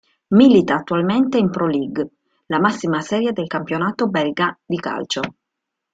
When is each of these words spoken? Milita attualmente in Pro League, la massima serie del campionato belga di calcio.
Milita 0.29 0.77
attualmente 0.77 1.37
in 1.37 1.51
Pro 1.51 1.67
League, 1.67 2.09
la 2.47 2.59
massima 2.59 3.01
serie 3.01 3.33
del 3.33 3.45
campionato 3.45 4.07
belga 4.09 4.57
di 4.65 4.77
calcio. 4.77 5.21